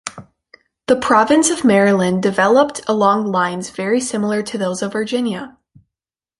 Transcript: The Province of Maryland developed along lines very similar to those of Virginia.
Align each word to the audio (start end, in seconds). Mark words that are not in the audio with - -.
The 0.87 0.95
Province 0.95 1.51
of 1.51 1.63
Maryland 1.63 2.23
developed 2.23 2.81
along 2.87 3.27
lines 3.31 3.69
very 3.69 4.01
similar 4.01 4.41
to 4.41 4.57
those 4.57 4.81
of 4.81 4.93
Virginia. 4.93 5.59